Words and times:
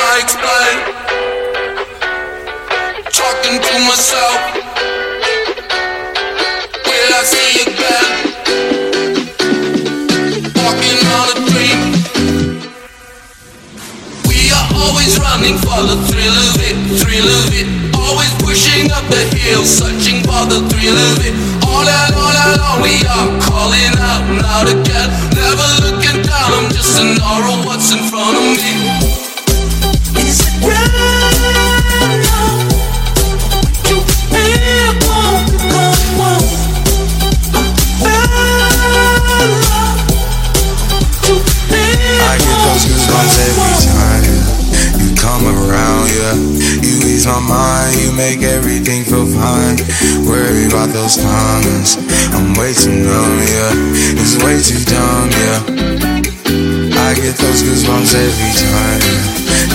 I 0.00 0.20
explain? 0.22 0.76
Talking 3.10 3.58
to 3.58 3.74
myself. 3.88 4.38
Will 6.86 7.12
I 7.18 7.22
see 7.26 7.66
again? 7.66 8.06
Walking 10.54 11.00
on 11.18 11.26
a 11.34 11.38
dream. 11.50 11.80
We 14.30 14.38
are 14.54 14.68
always 14.86 15.18
running 15.18 15.58
for 15.58 15.80
the 15.82 15.98
thrill 16.06 16.36
of 16.46 16.54
it, 16.62 16.76
thrill 17.02 17.28
of 17.42 17.50
it. 17.50 17.66
Always 17.98 18.32
pushing 18.42 18.90
up 18.92 19.04
the 19.10 19.24
hill, 19.34 19.64
searching 19.64 20.22
for 20.22 20.46
the 20.46 20.62
thrill 20.70 20.96
of 20.96 21.18
it. 21.26 21.34
All 21.66 21.86
all 21.86 22.82
we 22.82 23.02
are 23.06 23.28
calling 23.50 23.94
out, 23.98 24.22
not 24.42 24.66
again. 24.68 25.10
Never 25.34 25.68
looking 25.84 26.22
down, 26.22 26.50
I'm 26.54 26.70
just 26.70 27.00
an 27.00 27.18
aura, 27.20 27.66
what's 27.66 27.92
in 27.92 28.02
front 28.10 28.36
of 28.36 28.44
me. 28.56 28.67
My 47.28 47.40
mind, 47.44 48.00
you 48.00 48.10
make 48.16 48.40
everything 48.40 49.04
feel 49.04 49.28
fine. 49.28 49.76
Worry 50.24 50.64
about 50.64 50.88
those 50.96 51.20
comments, 51.20 52.00
I'm 52.32 52.56
way 52.56 52.72
too 52.72 53.04
numb, 53.04 53.36
yeah. 53.44 54.16
It's 54.16 54.40
way 54.40 54.56
too 54.56 54.80
dumb, 54.88 55.28
yeah. 55.36 55.60
I 56.96 57.12
get 57.20 57.36
those 57.36 57.60
goosebumps 57.60 58.16
every 58.16 58.52
time 58.56 59.00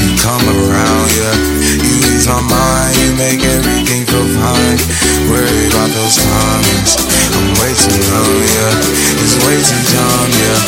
you 0.00 0.16
come 0.16 0.40
around, 0.48 1.08
yeah. 1.12 1.36
You 1.76 1.94
ease 2.16 2.24
my 2.24 2.40
mind, 2.40 2.96
you 3.04 3.12
make 3.20 3.44
everything 3.44 4.08
feel 4.08 4.28
fine. 4.32 4.80
Worry 5.28 5.68
about 5.68 5.92
those 5.92 6.16
comments, 6.24 6.96
I'm 7.36 7.52
way 7.60 7.72
too 7.76 8.00
numb, 8.00 8.40
yeah. 8.48 9.20
It's 9.20 9.36
way 9.44 9.60
too 9.60 9.82
dumb, 9.92 10.28
yeah. 10.40 10.58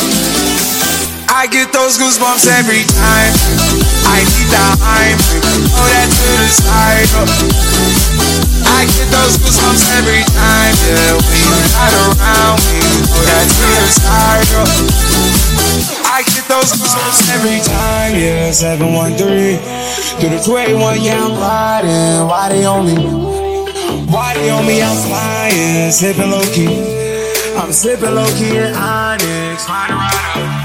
I 1.33 1.47
get 1.49 1.73
those 1.73 1.97
goosebumps 1.97 2.45
every 2.45 2.85
time. 2.93 3.33
I 4.05 4.21
need 4.21 4.49
the 4.53 4.65
hype, 4.85 5.19
throw 5.75 5.87
that 5.91 6.07
to 6.07 6.27
the 6.39 6.47
side. 6.47 7.11
I 8.65 8.87
get 8.87 9.07
those 9.11 9.35
goosebumps 9.43 9.83
every 9.99 10.23
time, 10.31 10.73
yeah. 10.87 11.19
When 11.19 11.39
you're 11.43 11.67
not 11.75 11.91
around 11.91 12.59
me, 12.63 12.79
throw 13.11 13.23
that 13.27 13.47
to 13.51 13.67
the 13.67 13.89
side. 13.91 14.47
I 16.07 16.23
get 16.23 16.47
those 16.47 16.71
goosebumps 16.71 17.27
every 17.35 17.59
time, 17.67 18.15
yeah. 18.15 18.51
713 18.51 19.59
through 20.19 20.31
the 20.31 20.39
281, 20.39 21.01
yeah, 21.03 21.19
I'm 21.19 21.35
riding. 21.35 22.27
Why 22.27 22.49
they 22.49 22.65
on 22.65 22.87
me? 22.87 22.95
Why 24.07 24.33
they 24.35 24.49
on 24.49 24.65
me? 24.65 24.81
I'm 24.81 24.95
flying, 24.95 25.91
slipping 25.91 26.31
low 26.31 26.45
key. 26.55 27.03
I'm 27.57 27.71
slipping 27.71 28.15
low 28.15 28.27
key 28.37 28.57
in 28.57 28.73
Onyx, 28.73 29.67
riding 29.67 29.95
right 29.95 30.64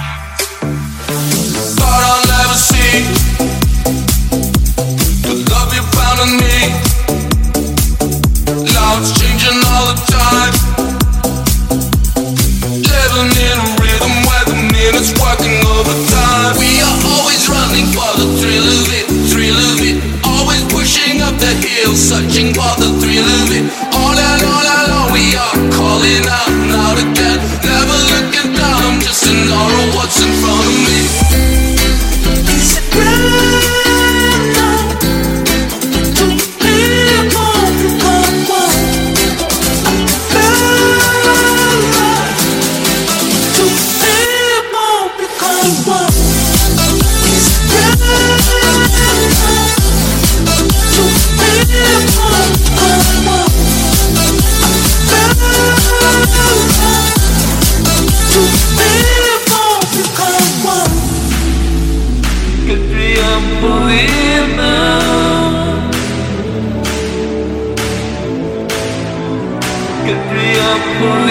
are 26.01 26.07
calling 26.07 26.27
out 26.29 26.60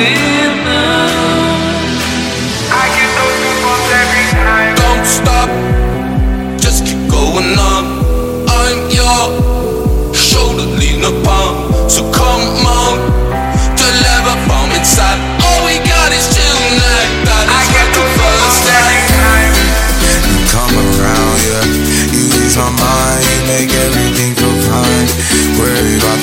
I 0.01 0.28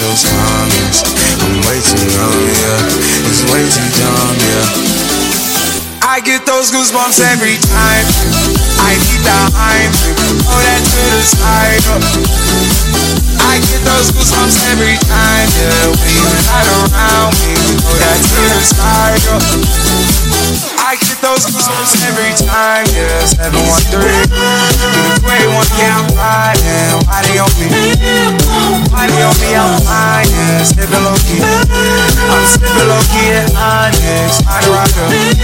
Those 0.06 0.22
comments. 0.22 1.03
I'm 1.43 1.59
way 1.67 1.83
too 1.83 1.99
numb, 2.15 2.47
yeah. 2.47 3.27
It's 3.27 3.43
way 3.50 3.59
too 3.67 3.91
dumb, 3.99 4.39
yeah. 4.39 6.06
I 6.06 6.22
get 6.22 6.47
those 6.47 6.71
goosebumps 6.71 7.19
every 7.34 7.59
time. 7.67 8.06
I 8.87 8.95
need 9.03 9.22
the 9.27 9.41
hype, 9.50 9.91
throw 10.47 10.62
that 10.62 10.78
to 10.87 11.03
the 11.11 11.22
side. 11.27 11.83
oh. 11.91 11.99
I 13.50 13.59
get 13.66 13.83
those 13.83 14.15
goosebumps 14.15 14.55
every 14.71 14.95
time, 15.11 15.50
yeah. 15.59 15.91
When 15.91 16.15
you're 16.15 16.39
not 16.55 16.71
around 16.71 17.34
me, 17.43 17.59
throw 17.83 17.99
that 17.99 18.22
to 18.22 18.39
the 18.47 18.62
side. 18.62 19.27
oh. 19.34 19.43
I 20.87 20.95
get 21.03 21.19
those 21.19 21.50
goosebumps 21.50 21.99
every 22.06 22.31
time, 22.47 22.87
yeah. 22.95 23.27
713 23.27 25.06
through 25.56 25.65
the 25.65 25.72
281, 25.72 25.78
yeah, 25.78 25.97
I'm 25.97 26.09
riding. 26.12 27.06
Why 27.06 27.22
they 27.25 27.39
on 27.39 27.49
me? 27.56 27.69
Why 28.93 29.06
they 29.09 29.22
on 29.22 29.33
me? 29.41 29.56
I'm 29.56 29.81
flying, 29.81 30.65
sipping 30.65 31.05
low 31.05 31.17
key. 31.25 31.41
I'm 31.41 32.44
sipping 32.44 32.89
low 32.89 33.00
key 33.09 33.33
at 33.33 33.49
Onyx, 33.56 34.45
right 34.45 34.69
up. 34.69 35.36